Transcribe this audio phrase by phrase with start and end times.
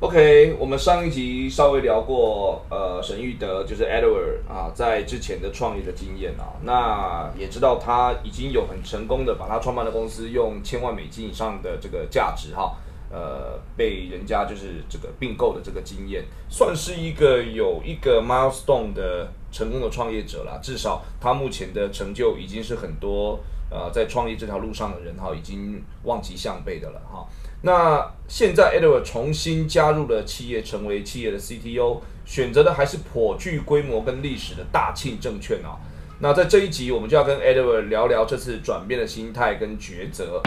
[0.00, 12.78] OK，我们上一集稍微聊过，呃，沈玉德就是 Edward 啊，在之前的创业的经验啊，那也知道他已经有很成功的把他创办的公司用千万美金以上的这个价值哈，
[13.10, 20.58] 呃，被人家就是这个并购的这个经验，算是一个有一个 milestone 的成功的创业者啦。
[20.62, 23.38] 至少他目前的成就已经是很多
[23.68, 27.28] 呃在创业这条路上的人哈，已经望其项背的了哈。
[27.62, 35.76] 那现在 Edward 重新加入了企业，成为企业的 CTO，选择的还是颇具规模跟历史的大庆证券啊。
[36.20, 40.40] 那在这一集，我们就要跟 Edward 聊聊这次转变的心态跟抉择。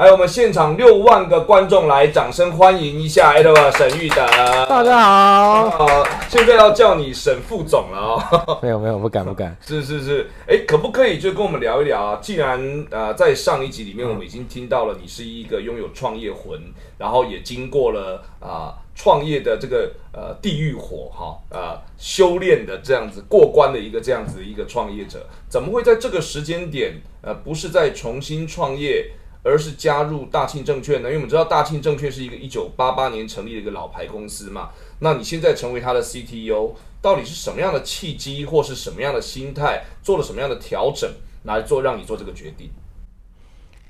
[0.00, 4.26] 还有我们现场六万个观众来，掌声欢迎一下 Edward 沈玉德。
[4.66, 5.86] 大家好，好，
[6.26, 8.58] 现在要叫你沈副总了哦。
[8.64, 9.54] 没有没有，不敢不敢。
[9.60, 12.18] 是是是，哎，可不可以就跟我们聊一聊啊？
[12.22, 16.58] 既然呃，在上一集里面我们已经听到了你是一个拥有创业魂，
[16.96, 29.10] 然后也经过了啊创业的这个呃地狱火哈呃修炼的这样子过关的一个这样子一个创业者，怎么会在这个时间点呃不是在重新创业？
[29.42, 31.08] 而是加入大庆证券呢？
[31.08, 34.70] 因为我们知道大庆证券是一个一九八八年成立的一个老牌公司嘛。
[34.98, 41.10] 那你现在成为它的 CTO，到底是什么样的契机，或是什么样的心态，做了什么样的调整
[41.44, 42.70] 来做让你做这个决定？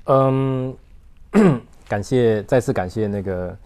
[0.05, 0.75] 嗯，
[1.89, 3.57] 感谢再次感谢那个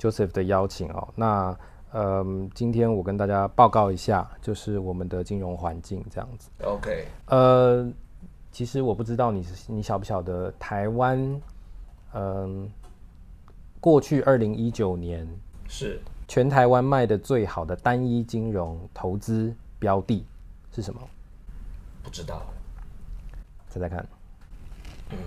[0.00, 1.08] Joseph 的邀请哦。
[1.14, 1.56] 那
[1.92, 6.50] 嗯，今天我跟大家报告一下，就是我们的金融环境这样子。
[6.64, 7.88] OK，呃。
[8.50, 11.40] 其实我不知道你你晓不晓得台湾，
[12.14, 12.68] 嗯，
[13.80, 15.26] 过去二零一九年
[15.68, 20.26] 是全台湾卖的最好的单一金融投资标的
[20.72, 21.00] 是什么？
[22.02, 22.42] 不知道，
[23.68, 24.06] 猜猜看。
[25.10, 25.18] 嗯，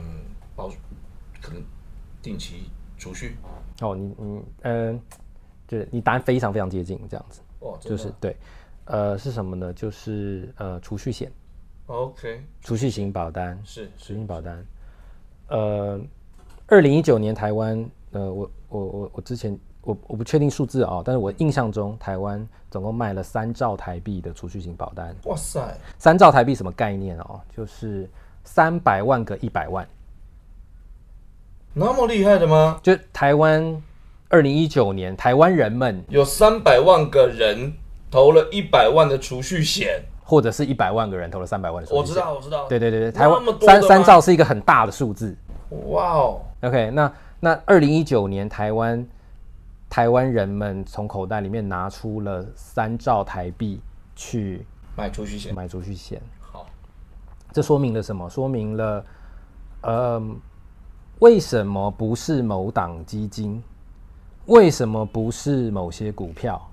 [0.55, 0.69] 保
[1.41, 1.63] 可能
[2.21, 3.35] 定期储蓄。
[3.81, 4.99] 哦，你你嗯，
[5.67, 7.41] 就是你答案非常非常接近，这样子。
[7.59, 8.35] 哦，就是对，
[8.85, 9.71] 呃，是什么呢？
[9.73, 11.31] 就是呃，储蓄险。
[11.91, 14.65] OK，储蓄型保单是储蓄型保单。
[15.49, 15.99] 呃，
[16.67, 25.13] 二零一九年台湾，呃，我我我我之前我我不确定数字啊，但是我印象中台湾总共卖了三兆台币的储蓄型保单。
[25.25, 27.41] 哇塞，三兆台币什么概念哦？
[27.53, 28.09] 就是
[28.45, 29.85] 三百万个一百万，
[31.73, 32.79] 那么厉害的吗？
[32.81, 33.81] 就台湾
[34.29, 37.73] 二零一九年台湾人们有三百万个人
[38.09, 40.01] 投了一百万的储蓄险。
[40.31, 45.35] 或者是一百万个人投了三百万的，我知道，我知道，对对对对，台湾三三兆是一个很大的数字，
[45.89, 47.11] 哇哦，OK，那
[47.41, 49.05] 那二零一九年台湾
[49.89, 53.81] 台湾人们从口袋里面拿出了三兆台币
[54.15, 54.65] 去
[54.95, 56.65] 买储蓄险，买储蓄险，好，
[57.51, 58.29] 这说明了什么？
[58.29, 59.05] 说明了，
[59.81, 60.23] 呃，
[61.19, 63.61] 为什么不是某档基金？
[64.45, 66.70] 为什么不是某些股票？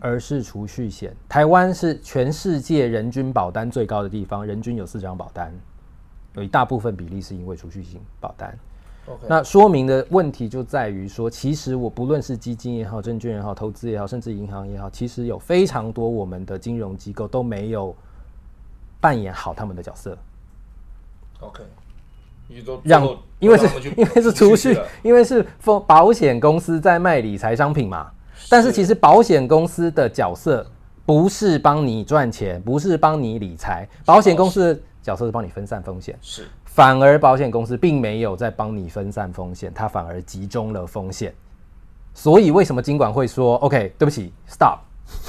[0.00, 1.14] 而是储蓄险。
[1.28, 5.52] 台湾是全世界人均保单最高的地方，人均有四张保单，
[6.34, 8.58] 有一大部分比例是因为储蓄型保单。
[9.28, 17.94] 那说明的问题就在于说，其实我不论是基金也好、证券也好、投资也好，甚至银行也好，其实有非常多我们的金融机构都没有
[19.00, 20.18] 扮演好他们的角色。
[21.38, 21.62] OK，
[22.82, 28.10] 让因为是因为是储蓄，因为是保保险公司在卖理财商品嘛。
[28.48, 30.64] 但是其实保险公司的角色
[31.04, 36.16] 不是帮你赚钱，不是帮你理财，保险公司的角色是帮你分散风险。
[36.20, 41.34] 是，反而保险公司并没有在帮你分散风险，它反而集中了风险。
[42.14, 44.78] 所以为什么金管会说 OK，对不起，Stop，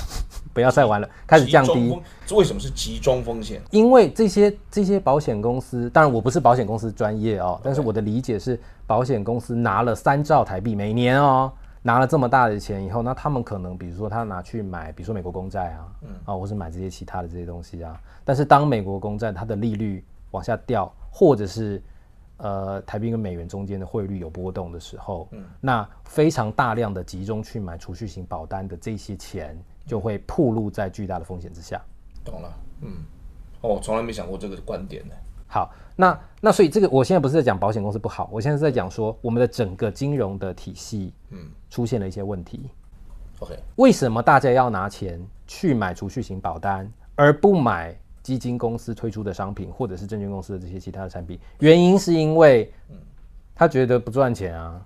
[0.53, 1.99] 不要再玩了，开始降低？
[2.25, 3.61] 这为什么是集中风险？
[3.71, 11.51] 因为这些这些保险公司，当然我不是保险公司专业哦，但是我的理解是，保险公司拿了三兆台币每年哦。
[11.87, 17.97] 拿了这么大的钱以后，那他们可能，比如说他拿去买，比如说美国公债啊，嗯，啊，或是买这些其他的这些东西啊。
[18.25, 21.81] 但是当美国公债它的利率往下掉，或者是
[22.39, 31.81] 呃台币跟美元中间的汇率有波动的时候，嗯，那非常大量的集中去买储蓄型保单的这些钱，就会暴露在巨大的风险之下。
[32.25, 32.97] 懂了，嗯，
[33.61, 35.15] 哦，从来没想过这个观点呢。
[35.47, 41.39] 好，那那所以这个我现在不是在讲保险公司不好，我现在是在讲说我们的整个金融的体系，嗯，
[41.71, 42.69] 出现了一些问题。
[43.39, 51.39] OK，为什么大家要拿钱去买储蓄型保单，而不买基金公司推出的商品，或者是证券公司的这些其他的产品？
[51.61, 52.71] 原因是因为，
[53.55, 54.79] 他觉得不赚钱啊，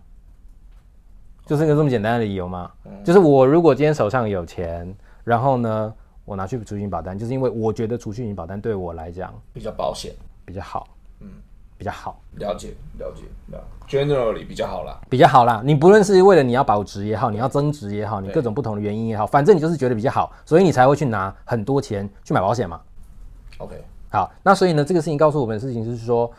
[1.45, 2.71] 就是一个这么简单的理由吗？
[3.03, 5.93] 就是我如果今天手上有钱，然后呢，
[6.23, 10.13] 我拿去储蓄型保单，就是因为我觉得储蓄型保单对我来讲比较保险。
[10.43, 10.87] 比较好，
[11.21, 11.29] 嗯，
[11.77, 13.57] 比较好，了解了解，那
[13.87, 14.99] generally 比较好啦。
[15.09, 15.61] 比较好啦。
[15.63, 22.81] 你不论是为了你要保值也好，你要增值也好，你各种不同的原因也好，反正你就是觉得比较好，所以你才会去拿很多钱去买保险嘛。
[23.57, 26.31] OK，好，那所以呢，这个事情告诉我们的事情就是说，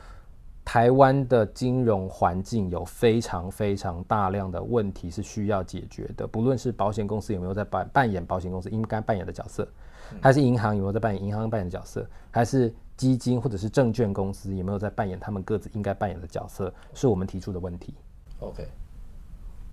[0.64, 9.66] 台湾的金融环境有非常非常大量的问题是需要解决的，不论是保险公司有没有在扮扮演保险公司应该扮演的角色，
[10.20, 17.94] 还是银行有没有在扮演银行扮演的角色，还是基金或者是证券公司有没有在扮演他们各自应该扮演的角色，是我们提出的问题
[18.40, 18.68] ，OK，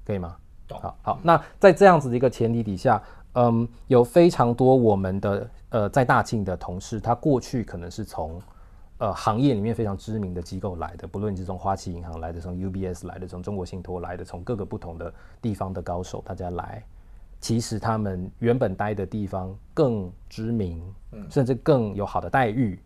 [0.06, 0.36] 可以吗？
[0.69, 3.01] 好好，那在这样子的一个前提底下，
[3.33, 8.39] 嗯，有非常多我们的呃在大庆的同事，他过去可能是从
[9.00, 15.12] 呃行业里面非常知名的机构来的，不论你是从花旗银行来的，从 UBS 来的，从中国信托来的，从各个不同的
[15.42, 16.83] 地方的高手大家来，
[17.42, 20.83] 其实他们原本待的地方更知名，
[21.31, 22.80] 甚至更有好的待遇，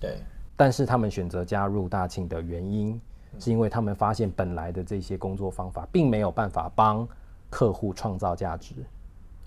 [0.00, 0.16] 对，
[0.56, 3.00] 但是他们选择加入大庆的原因，
[3.38, 7.06] 是因为他们发现本来的这些工作方法并没有办法帮
[7.50, 8.74] 客户创造价值。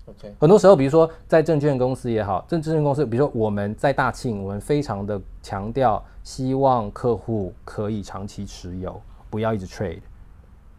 [0.06, 10.02] OK，很多时候，比如说在证券公司也好，证证券公司，比如说我们在大庆，我们非常的强调，希望客户可以长期持有，不要一直 trade，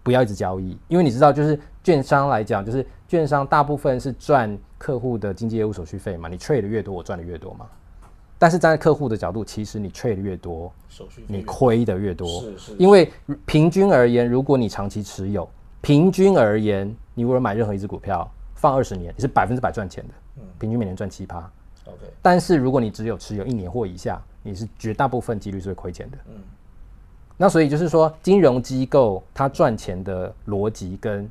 [0.03, 7.67] 不要一直交易，因为你知道，就是券商来讲，就是券商大部分是赚客户的经纪业务手续费嘛，你 trade 的越多，我赚的越多嘛。
[8.37, 13.11] 但是站在客户的角度，其实你 trade 越多，手续你亏的越多，是是因为
[13.45, 15.49] 平均而言，如果你长期持有，
[15.81, 20.13] 平均而言，你如果买任何一只股票放二十年，你是百分之百赚钱的，
[20.59, 21.37] 平均每年赚七趴。
[21.85, 26.17] OK，但是如果你只有持有一年或以下，你是绝大部分几率是会亏钱的。
[26.27, 26.41] 嗯
[27.37, 31.29] 那所以就是说，金融机构它赚钱的逻辑跟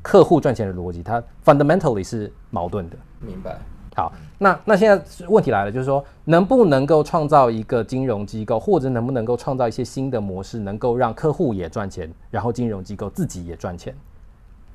[0.00, 2.96] 客户赚钱的逻辑，它 fundamentally 是矛盾的。
[3.18, 3.58] 明白。
[3.94, 13.94] 好，那那现在问题来了，就是说能不能够创造一个金融机构，或者能不能够创造一些新的模式，能够让客户也赚钱，然后金融机构自己也赚钱。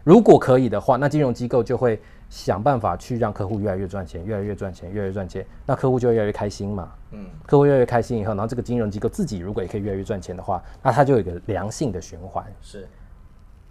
[0.03, 1.99] 如果可以的话，那金融机构就会
[2.29, 6.91] 想办法去让客户越来越赚钱，越来越赚钱，越来越赚钱，那客户就会越来越开心嘛。
[7.11, 12.45] 嗯，客户越来越开心以后，然后这个金融机构自己如果也可以越来越赚钱的话，那它就有一个良性的循环。
[12.61, 12.87] 是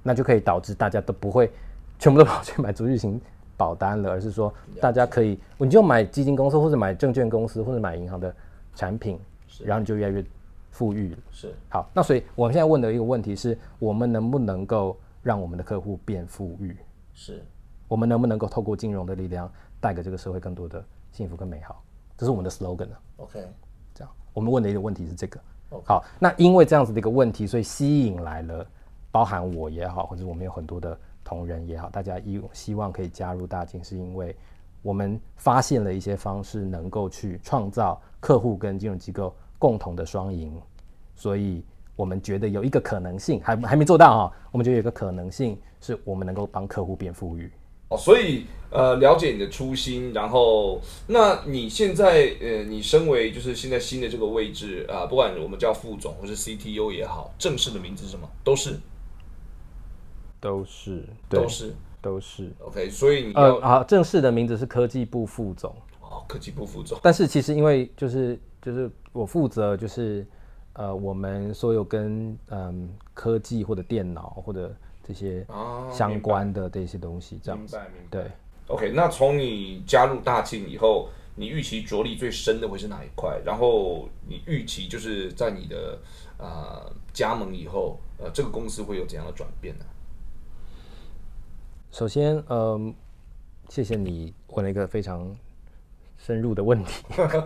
[0.03, 1.51] 那就可以导致大家都不会
[1.99, 3.21] 全部都跑去买足浴型
[3.57, 8.35] 保单了，而是说大家可以，你就买基金公司或者买证券公司或者买银行的
[8.75, 9.19] 产品，
[9.65, 10.25] 然后你就越来越
[10.71, 11.19] 富裕了。
[11.31, 16.77] 是好，那所以我们现在问的一个问题是，我们能不能够让我们的客户变富裕？
[17.15, 17.43] 是
[17.89, 19.51] 我们能不能够透过金融的力量
[19.81, 21.83] 带给这个社会更多的幸福跟美好？
[22.17, 23.01] 这是我们的 slogan 啊。
[23.17, 23.41] OK，
[23.95, 25.41] 这样，我们问的一个问题是这个。
[25.85, 28.65] 好，那因为这样子的一个问题，所以吸引来了，
[29.11, 34.35] 包含我也好，或者我们有很多的同仁也好，大家一希望可以加入大金，是因为
[34.81, 40.57] 我们发现了一些方式，能够去创造客户跟金融机构共同的双赢，
[41.17, 41.65] 所以
[41.97, 47.51] 我们觉得有一个可能性，还还没做到哈、我们觉得有一个可能性，是我们能够帮客户变富裕。
[47.89, 58.29] 哦，所以呃，了解你的初心，然后那你现在呃，你身为就是现在新的这个位置啊、不管我们叫副总或是 CTO 也好，正式的名字是什么？
[58.45, 58.79] 都是
[60.47, 62.53] 都是，都是都是。
[62.61, 65.75] OK，所以你要、呃，啊，正式的名字是科技部副总。
[66.01, 70.25] 哦，科技部副总但是其实因为就是就是我负责就是
[70.75, 74.73] 呃我们所有跟嗯科技或者电脑或者
[75.03, 77.77] 这些啊相关的这些东西这样子。
[77.77, 78.09] 明白明白。
[78.11, 78.31] 对
[78.69, 83.41] ，OK，那从你加入大庆以后，你预期着力最深的会是哪一块？
[83.45, 85.99] 然后你预期就是在你的
[86.39, 89.85] 呃加盟以后，呃，这个公司会有怎样的转变呢？
[91.91, 92.95] 首先嗯，
[93.69, 95.27] 谢谢你问了一个非常
[96.19, 97.05] 深入的问题。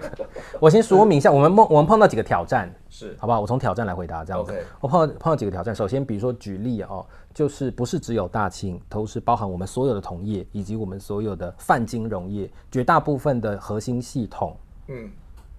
[0.61, 3.40] 我先说明一下，我们碰我们碰到几个挑战，是好不好？
[3.40, 4.52] 我从挑战来回答，这样子。
[4.80, 7.04] 我碰到碰到几个挑战，首先比如说举例哦，
[7.35, 14.56] 就是不是只有大庆，都是包含我们所有的同业以及我们所有的泛金融业，绝大部分的核心系统
[14.88, 15.11] 嗯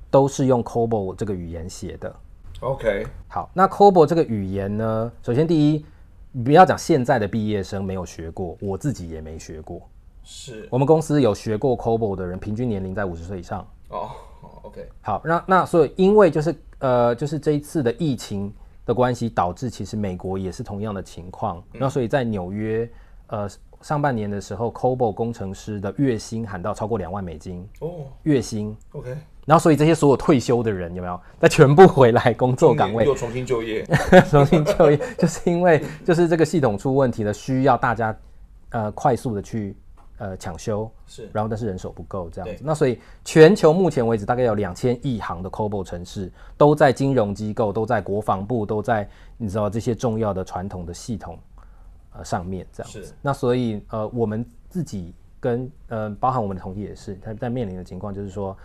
[0.10, 2.14] 都是用 COBOL 这个语言写的。
[2.62, 5.86] ，OK，好，那 COBOL 这个语言呢，首先第一，
[6.44, 9.82] 不要讲现在的毕业生没有学过，我自己也没学过。
[10.24, 10.68] 是。
[10.72, 13.68] 我们公司有学过 COBOL 的人，平均年龄在五十岁以上。
[13.90, 14.10] 哦
[14.42, 18.54] 哦，OK，好，那那所以因为就是呃就是这一次的疫情
[18.86, 21.62] 的关系，导致其实美国也是同样的情况。
[21.74, 22.90] 那所以在纽约
[23.28, 23.50] 呃
[23.82, 27.68] 上半年的时候，COBOL 工程师的月薪喊到超过两万美金。
[27.80, 28.06] 哦。
[28.24, 31.20] 月薪，，OK，然后所以这些所有退休的人有没有？
[31.40, 33.84] 再全部回来工作岗位又重新就业，
[34.30, 38.16] 重新就业， 就是因为就是这个系统出问题了，需要大家
[38.70, 39.76] 呃快速的去
[40.20, 42.64] 呃抢修，是，然后但是人手不够这样子。
[42.64, 51.38] 那所以全球目前为止大概有两千亿行的 COBOL 城市都在金融机构、都在国防部、都在你知道这些重要的传统的系统
[52.14, 53.14] 呃上面这样子是。
[53.24, 58.56] 那所以呃我们自己跟呃包含我们的同业也是，他在面临的情况就是说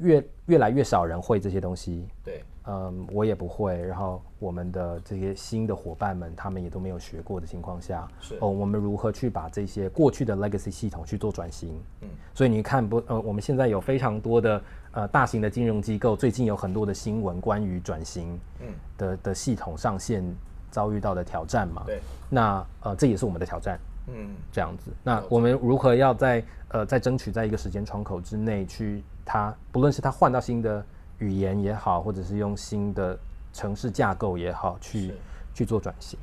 [0.00, 8.36] 越越来越少人会这些东西，对，嗯，我也不会，然后我们的这些新的伙伴们，他们也都没有学过的情况下，是。
[8.40, 11.80] 哦，我们如何去把这些过去的 legacy 系统去做转型？
[12.00, 18.68] 嗯，所以你看不，呃，我们现在有非常多的呃大型的金融机构，最近有很多的新闻关于转型，嗯。
[18.96, 20.24] 的的系统上线
[20.70, 23.80] 遭遇到的挑战嘛，对，那呃这也是我们的挑战，
[24.14, 24.90] 嗯，这样子。
[25.02, 30.84] 那我们如何要在呃在争取在一个时间窗口之内去他，不论是他换到新的
[31.18, 33.18] 语言也好，或者是用新的
[33.52, 35.12] 城市架构也好，去
[35.54, 36.18] 去做转型，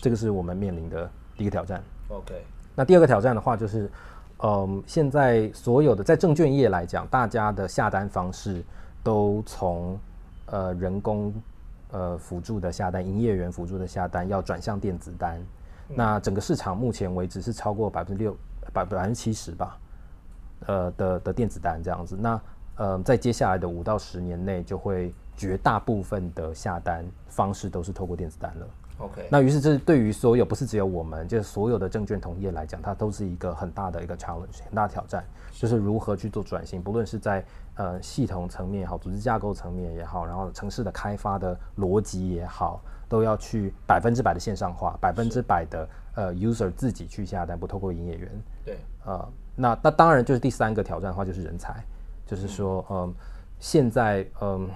[0.00, 1.82] 这个是我们面临的第一个挑战。
[2.08, 2.34] OK，
[2.74, 3.90] 那第二个挑战的话，就是，
[4.42, 8.62] 嗯，现在所有的在证券业来讲，大家的下单方式
[9.02, 9.98] 都从
[10.46, 11.34] 呃人工
[11.90, 15.40] 呃辅助的下单、营业员辅助的下单，要转向电子单。
[15.88, 18.36] 那整个市场目前为止是超过百分之六
[18.72, 19.78] 百百分之七十吧，
[20.66, 22.16] 呃的的电子单这样子。
[22.18, 22.40] 那
[22.76, 28.66] 呃，在接下来的五到十年内，就会绝大部分的下单方式都是透过电子单了。
[28.98, 48.30] OK，那于是这对于所有不是只有我们，就是所有的证券同业来讲，它都是一个很大的一个 challenge，很大的挑战，就是如何去做转型，不论是在呃系统层面也好，组织架构层面也好，然后城市的开发的逻辑也好，都要去百分之百的线上化，百分之百的呃 user 自己去下单，不透过营业员。
[48.64, 51.84] 对，呃，那那当然就是第三个挑战的话，就是人才，
[52.26, 53.14] 就是说，嗯，
[53.58, 54.68] 现在嗯，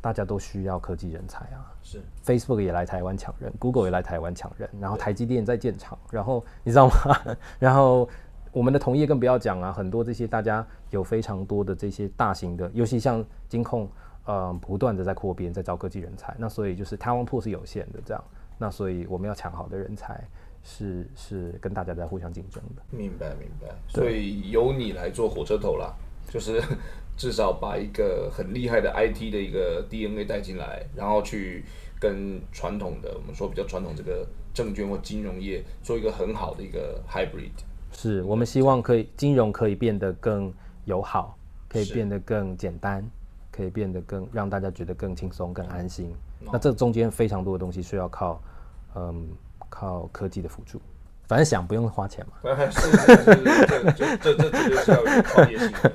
[0.00, 1.68] 大家都需要科技人才啊。
[1.82, 7.36] 是 Facebook 也来台湾抢人，Google 也来台湾抢人，然后台积电在建厂，然后你知道吗？
[7.58, 8.08] 然后
[8.52, 13.88] 我们的同业更不要讲啊，很多这些大家有非常多的这些大型的，尤其像金控，
[14.24, 18.24] 呃，不断的在扩编，在招科技人才，那所以就是台湾铺是有限的这样，
[18.58, 20.22] 那所以我们要抢好的人才，
[20.62, 22.82] 是是跟大家在互相竞争的。
[22.90, 25.92] 明白明白，所以由你来做火车头啦，
[26.28, 26.62] 就是
[27.16, 31.64] 至少把一个很厉害的 IT 的一个 DNA 带进来，然后去
[32.00, 37.50] 跟传统的我们说比较传统这个证券或金融业做一个很好的一个 hybrid。
[37.90, 40.52] 是我们希望可以金融可以变得更
[40.84, 41.36] 友好，
[41.68, 43.04] 可以变得更简单，
[43.52, 46.06] 可以变得更让大家觉得更轻松、更安心。
[46.46, 48.42] 哦那这中间非常多的东西需要靠，
[48.96, 49.28] 嗯，
[49.68, 50.80] 靠科技的辅助。
[51.28, 52.32] 反正想不用花钱嘛。
[52.68, 55.92] 是是是，这这这这绝对是要有创业性的。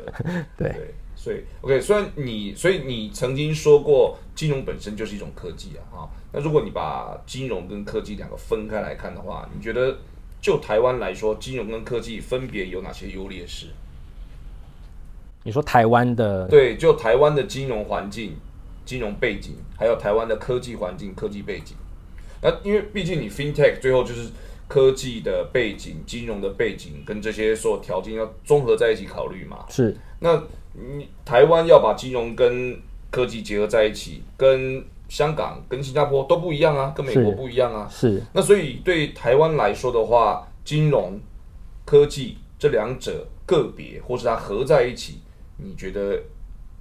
[0.56, 6.10] 对对，所以 OK，虽然你，所以你曾经说过，金融本身就是一种科技啊，哈。
[6.32, 9.98] 那如果你把金融跟科技两个分开来看的话，你觉得
[10.42, 13.68] 就台湾来说，金融跟科技分别有哪些优劣势？
[15.48, 18.36] 你说台湾的对，就台湾的金融环境、
[18.84, 21.78] 金融背景，还有台湾的科技环境、科技背景。
[22.42, 24.30] 那因为毕竟你 FinTech 最后就是
[24.68, 29.66] 科技的背景、金融的背景跟这些所有条件要综合在一起考虑嘛。
[29.70, 32.78] 是那你台湾要把金融跟
[33.10, 37.88] 科技结合在一起，跟香港、跟新加坡都不一样啊，跟美国不一样啊。
[37.90, 41.18] 是那所以对台湾来说的话，金融、
[41.86, 45.20] 科技这两者个别或是它合在一起，
[45.58, 46.22] 你觉得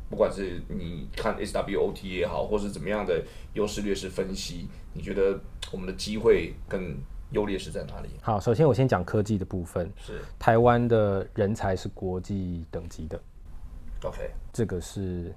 [0.08, 3.22] 不管是你看 SWOT 也好，或是怎么样的
[3.54, 5.40] 优势劣势分析，你觉得
[5.72, 6.96] 我们的机会跟
[7.32, 8.08] 优劣势在哪里？
[8.22, 8.38] 好。
[8.38, 10.20] 首先我先讲科技的部分，是。
[10.38, 13.20] 台湾的人才是国际等级的
[14.04, 15.34] ，OK，这个是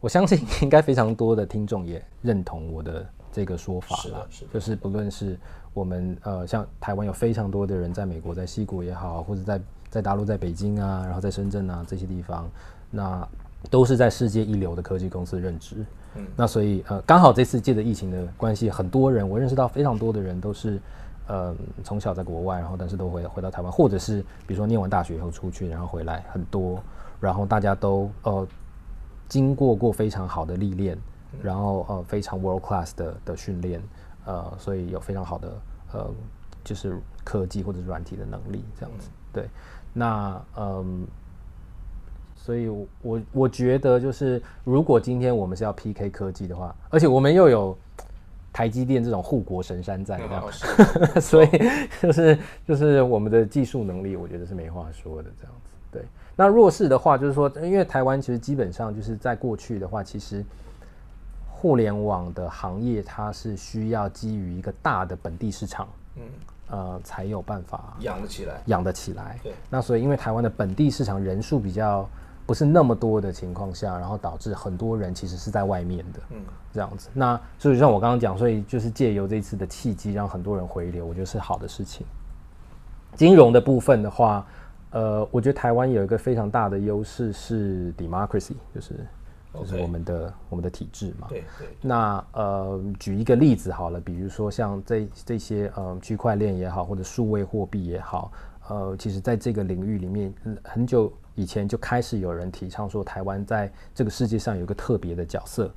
[0.00, 4.50] 我相信应该非常多的听众也认同我的这个说法了是的是的。
[4.54, 5.38] 就是不论是
[5.72, 12.48] 我们呃像台湾有非常多的人在美国，在西国也好，或者在在大陆，在北京啊，然后在深圳啊这些地方，
[12.90, 13.26] 那
[13.70, 15.84] 都是在世界一流的科技公司任职。
[16.16, 20.80] 嗯，那所以呃，刚好这次借着疫情的关系，很多人我认识到非常多的人都是，
[21.26, 21.54] 呃，
[21.84, 26.82] 从小在国外，然后但是都回回到台湾，或者是比如说念完大学以后出去，然后回来很多，
[27.20, 28.46] 然后大家都呃
[29.28, 30.96] 经过过非常好的历练，
[31.42, 33.82] 然后呃非常 world class 的的训练，
[34.24, 35.52] 呃，所以有非常好的
[35.92, 36.10] 呃
[36.64, 39.10] 就是科技或者是软体的能力这样子。
[39.30, 39.46] 对，
[39.98, 41.06] 那嗯。
[42.36, 47.76] 所以我，我我觉得就是，如果今天我们是要 PK 科技的话，而且我们又有
[48.54, 50.18] 台积电这种护国神山在，
[51.20, 51.48] 所以
[52.00, 55.72] 就是就是我们的技术能力，我觉得是没话说的这样子。
[55.92, 56.02] 对，
[56.34, 60.42] 那弱势的话，就是说，因为台湾其实基本上就是在过去的话，其实
[61.50, 65.86] 互联网的行业它是需要基于一个大的本地市场，
[66.16, 66.22] 嗯，
[66.70, 68.62] 呃才有办法养得起来。
[68.66, 69.38] 养得起来。
[69.42, 72.08] 对，那所以因为台湾的本地市场人数比较
[72.46, 76.40] 不是那么多的情况下，然后导致很多人其实是在外面的，嗯，
[76.72, 77.10] 这样子。
[77.12, 82.06] 那所以像我刚刚讲，所以就是借由这次的契机，让很多人回流，我觉得是好的事情。
[83.14, 84.46] 金融的部分的话，
[84.90, 89.06] 呃，我觉得台湾有一个非常大的优势是 democracy，就是
[89.54, 91.26] 就是我们的我们的体制嘛。
[91.28, 91.68] 对对。
[91.80, 98.32] 那呃，举一个例子好了，比如说像这这些呃区块链也好，或者数位货币也好，
[98.68, 100.32] 呃，其实在这个领域里面，
[100.64, 105.70] 很久以前就开始有人提倡说，台湾在这个世界上有一个特别的角色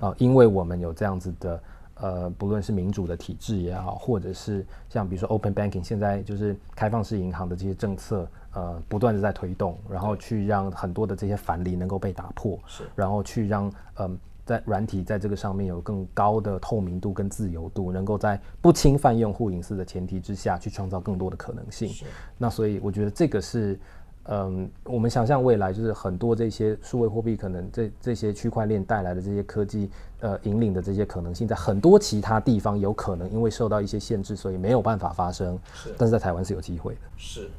[0.00, 1.62] 啊，因为我们有这样子的。
[2.02, 21.90] 呃，不论是民主的体制也好，或者是像比如说 open banking，现在就是开放式银行的这些政策，呃，不断的在推动，然后去让很多的这些藩篱能够被打破，是，然后去让嗯，在软体在这个上面有更高的透明度跟自由度，能够在不侵犯用户隐私的前提之下去创造更多的可能性。
[22.38, 23.78] 那所以我觉得这个是。
[24.24, 29.90] 嗯，我们想象未来就是很多这些数位货币，可能这这些区块链带来的这些科技，
[30.20, 35.58] 呃，引领的这些可能性，在很多其他地方有可能因为受到一些限制，所以没有办法发生。
[35.72, 37.00] 是，但是在台湾是有机会的。
[37.16, 37.50] 是，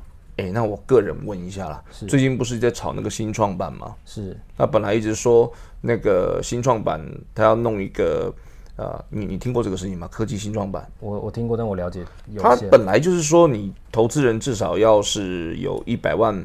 [0.41, 3.93] 哎，那我个人问一下啦，最近不是在炒那个新创板吗？
[4.05, 6.99] 是，那本来一直说那个新创板，
[7.35, 8.33] 他要弄一个。
[8.77, 10.07] 呃，你你听过这个事情吗？
[10.07, 12.03] 科技新创板，我我听过，但我了解。
[12.39, 16.43] 他本来就是说，你投资人至少要是有一百万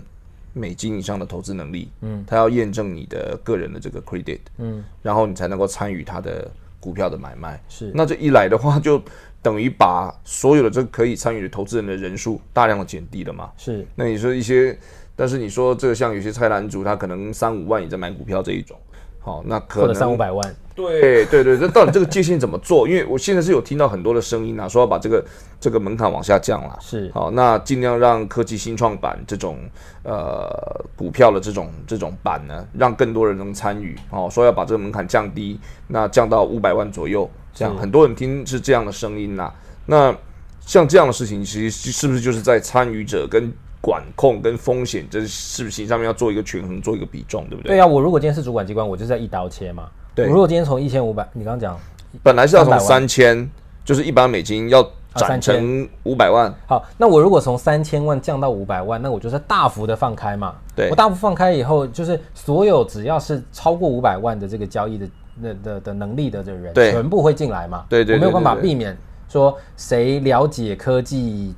[0.52, 7.58] 美金以上的投资能力，嗯，他要验证你的个人的这个 credit，嗯，然后你才能够参与他的股票的买卖。
[7.70, 9.00] 是，那这一来的话，就
[9.46, 13.48] 等于把所有的这可以参与的投资人的人数大量的减低了嘛？
[13.56, 13.86] 是。
[13.94, 14.76] 那你说一些，
[15.14, 18.76] 但是你说这个像有些菜篮族，他可能三五万也在买股票这一种。
[19.20, 20.56] 好，那可能三五百万。
[20.74, 22.88] 对对对，那到底这个界限怎么做？
[22.88, 25.24] 因为我现在是有听到很多的声音啊，说要把这个
[25.60, 26.76] 这个门槛往下降了。
[26.80, 29.58] 是，好，那尽量让科技新创板这种
[30.02, 30.50] 呃
[30.96, 33.96] 股票的这种这种板呢，让更多人能参与。
[34.10, 39.50] 哦，说要把这个门槛降低，那降到五百万左右，这样很多人听是这样的声音呐。
[39.86, 40.14] 那
[40.60, 43.50] 像这样的事情，其实是不是就是在参与者跟
[43.80, 47.76] 管控跟风险这事情上面要做一个权衡，做一个比重，对不对？
[47.76, 49.88] 对啊，我如果今天是主管机关，我就在一刀切嘛。
[50.14, 51.78] 对，如果今天从一千五百，你刚刚讲，
[52.22, 53.48] 本来是要从三千，
[53.84, 54.82] 就是一百美金要
[55.14, 56.52] 涨成五百万。
[56.66, 60.56] 好，那我如果从三千万降到五百万，那我就是大幅的放开嘛。
[60.74, 65.08] 对，我大幅放开以后，就是所有只要是超过五百万的这个交易的
[65.42, 67.84] 的的的能力的这人，全部会进来嘛。
[67.88, 68.96] 对对，我没有办法避免
[69.28, 71.54] 说谁了解科技。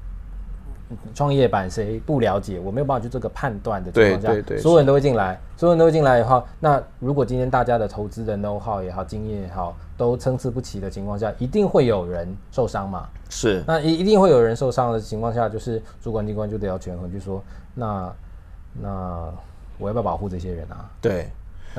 [1.15, 2.59] 创业板谁不了解？
[2.59, 13.07] 我没有办法去这个判断的情况下，所有人都会进来，所有人都会进来以后，那如果今天大家的投资的 know how 也好，经验也好，都参差不齐的情况下，一定会有人受伤嘛？
[13.29, 18.11] 是，那一一定会有人受伤的情况下，就是主管机关就得要权衡，就说那
[18.81, 19.31] 那
[19.77, 20.89] 我要不要保护这些人啊？
[21.03, 21.29] 对，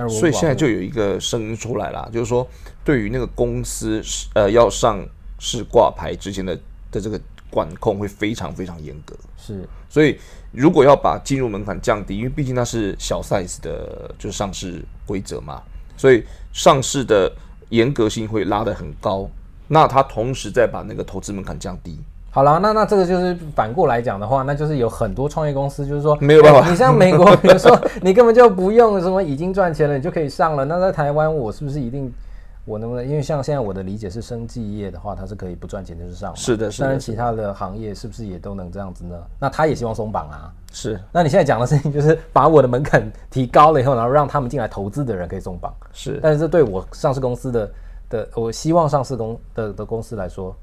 [0.10, 2.48] 所以现在就有一个声音出来了，就是说
[2.84, 4.02] 对于那个公司
[4.34, 5.04] 呃要上
[5.40, 6.56] 市挂牌之前的
[6.92, 7.20] 的这个。
[7.52, 10.16] 管控会非常非常严格，是，所以
[10.52, 15.60] 如果要把进入门槛降低，因为毕竟那是小 size 的，就是上市规则嘛，
[15.98, 16.24] 所以
[16.54, 17.36] 上市的
[17.70, 19.28] 严格性会拉得很高。
[19.68, 22.00] 那它同时再把那个投资门槛降低，
[22.32, 30.64] 好了，那那这个就是反过来讲的话，那就是有很多创业公司就是说没有办法，你像美国，比如说你根本就不用什么已经赚钱了，你就可以上了。
[30.64, 32.12] 那在台湾，我是不是一定？
[32.66, 33.04] 我能不能？
[33.04, 36.36] 因为像现在我的理解是，生技业的话，它是可以不赚钱就是上。
[36.36, 36.88] 是的，是的。
[36.88, 39.16] 但是，其他的行业是不是也都能这样子呢？
[39.40, 40.54] 那他也希望松绑啊。
[40.72, 41.00] 是。
[41.12, 45.74] 那你现在讲的事情就是把我的门槛提高了以后，然后让他们进来投资的人可以松绑。
[45.94, 46.20] 是。
[46.22, 47.72] 但是这对我上市公司的
[48.08, 50.56] 的，我希望上市公的的公司来说。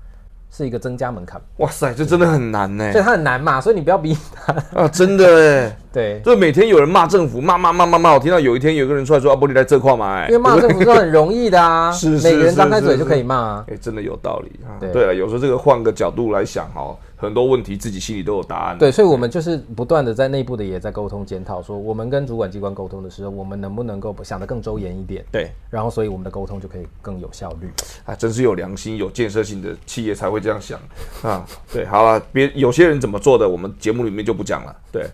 [0.50, 4.52] 是一个增加门槛，哇塞，这真的很难呢，所以它很难嘛，所以你不要逼他。
[4.74, 15.06] 啊，真的哎， 对，就每天有人骂政府，骂骂骂骂骂，我听到有一天有个人出来说阿波利来这块买，因为骂政府是很容易的啊， 是每个人张开嘴就可以骂，哎，真的有道理啊，对。
[15.06, 16.96] 了，有时候这个换个角度来想哈。
[17.18, 18.76] 很多问题自己心里都有答案。
[18.76, 25.24] 对，所以，我们就是不断的在内部的也在沟通检讨，说我们跟主管机关沟通的时候，我们能不能够想得更周延一点？
[25.32, 27.70] 对，然后，所以我们的沟通就可以更有效率。
[28.04, 30.78] 啊，真是有良心、有建设性的企业才会会这样想
[31.22, 31.44] 啊！
[31.72, 34.76] 对，好了，别有些人怎么做的，我们节目里面就不讲了。
[34.92, 35.06] 对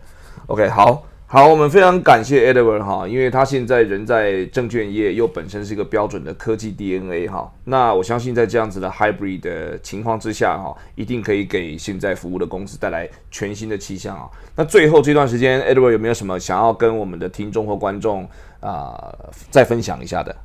[0.49, 1.05] ，OK，好。
[1.33, 7.51] 好，我们非常感谢 Edward 哈，因为他现在人在证券业，又本身是一个标准的科技 DNA 哈。
[7.65, 14.29] 那我相信在这样子的 hybrid 的情况之下哈，一定可以给现在服务的公司带来全新的气象啊。
[14.55, 18.29] 那最后这段时间，Edward 有没有什么想要跟我们的听众或观众
[18.61, 19.15] 啊
[19.51, 20.37] 再分享一下的？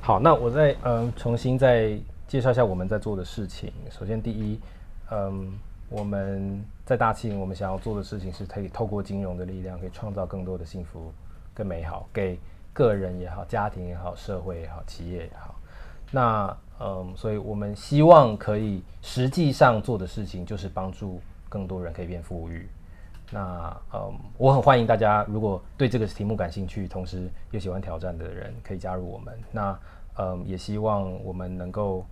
[0.00, 1.96] 好，那我再呃重新再
[2.34, 3.72] 介绍一下我们在做的事情。
[3.88, 4.58] 首先，第一。
[5.12, 5.56] 嗯，
[5.88, 11.12] 我们在大庆，我们想要做的事情是可以透过金融的力量，可以创造更多的幸福
[11.54, 12.36] 更美好，给
[12.72, 15.54] 个人也好、家庭也好、社会也好、企业也好。
[16.10, 22.68] 那嗯，所以我们希望可以实际上做的事情，就是帮助更多人可以变富裕。
[23.30, 29.38] 那嗯，我很欢迎大家，如果对这个题目感兴趣，同时又喜欢挑战的人，可以加入我们。
[29.52, 29.78] 那
[30.18, 32.04] 嗯，也希望我们能够，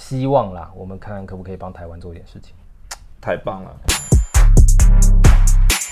[0.00, 2.54] 希望啦，我们看看可不可以帮台湾做一点事情。
[3.20, 3.76] 太棒了！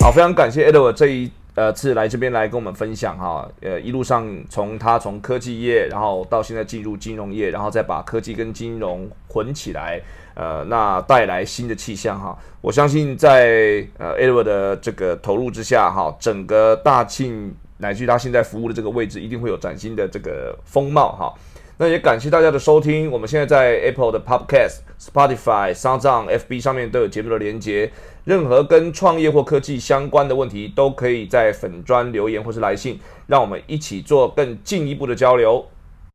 [0.00, 10.00] 好，非常感谢 Edward 这一呃次来这边来跟我们分享哈，呃，一路上从他从科技业，然后到现在进入金融业，然后再把科技跟金融混起来。
[10.34, 21.34] 呃，那带来新的气象哈，我相信在呃 Edward 的这个投入之下哈，整个大庆乃至他现在服务的这个位置，一定会有崭新的这个风貌哈。
[21.80, 27.92] 那也感谢大家的收听，我们现在在 Apple 的 Podcast、Spotify、SoundOn、FB 上面都有节目的连接，
[28.24, 35.64] 任何跟创业或科技相关的问题，都可以在粉砖留言或是来信，让我们一起做更进一步的交流。